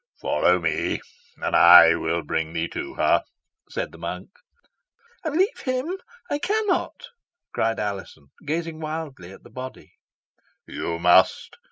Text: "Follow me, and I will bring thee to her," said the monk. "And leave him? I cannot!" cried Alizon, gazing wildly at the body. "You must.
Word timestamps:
"Follow 0.19 0.57
me, 0.57 0.99
and 1.37 1.55
I 1.55 1.93
will 1.93 2.23
bring 2.23 2.53
thee 2.53 2.67
to 2.69 2.95
her," 2.95 3.21
said 3.69 3.91
the 3.91 3.99
monk. 3.99 4.29
"And 5.23 5.37
leave 5.37 5.59
him? 5.63 5.99
I 6.27 6.39
cannot!" 6.39 7.09
cried 7.53 7.79
Alizon, 7.79 8.31
gazing 8.43 8.79
wildly 8.79 9.31
at 9.31 9.43
the 9.43 9.51
body. 9.51 9.91
"You 10.65 10.97
must. 10.97 11.55